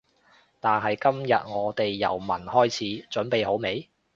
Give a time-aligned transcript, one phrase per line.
[0.59, 3.87] 但係今日我哋由聞開始，準備好未？